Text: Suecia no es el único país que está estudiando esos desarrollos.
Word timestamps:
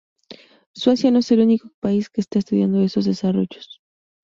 Suecia 0.73 1.11
no 1.11 1.19
es 1.19 1.29
el 1.31 1.41
único 1.41 1.69
país 1.79 2.09
que 2.09 2.21
está 2.21 2.39
estudiando 2.39 2.81
esos 2.81 3.05
desarrollos. 3.05 3.81